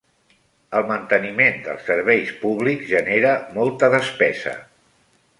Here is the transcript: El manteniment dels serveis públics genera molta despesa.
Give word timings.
El 0.77 0.85
manteniment 0.91 1.59
dels 1.67 1.83
serveis 1.89 2.31
públics 2.45 2.89
genera 2.95 3.35
molta 3.59 3.91
despesa. 3.97 4.55